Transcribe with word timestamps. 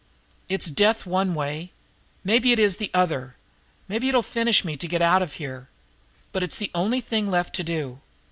It's 0.49 0.65
death 0.71 1.05
one 1.05 1.35
way; 1.35 1.73
maybe 2.23 2.51
it 2.51 2.57
is 2.57 2.77
the 2.77 2.89
other, 2.91 3.35
maybe 3.87 4.09
it'll 4.09 4.23
finish 4.23 4.65
me 4.65 4.75
to 4.77 4.87
get 4.87 4.99
out 5.03 5.21
of 5.21 5.33
here, 5.33 5.67
but 6.31 6.41
it's 6.41 6.57
the 6.57 6.71
only 6.73 7.01
thing 7.01 7.29
left 7.29 7.53
to 7.57 7.63
do. 7.63 8.01